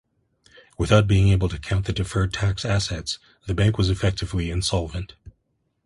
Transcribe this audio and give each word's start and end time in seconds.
Without 0.79 1.05
being 1.05 1.27
able 1.27 1.47
to 1.47 1.59
count 1.59 1.85
the 1.85 1.93
deferred 1.93 2.33
tax 2.33 2.65
assets, 2.65 3.19
the 3.45 3.53
bank 3.53 3.77
was 3.77 3.91
effectively 3.91 4.49
insolvent. 4.49 5.13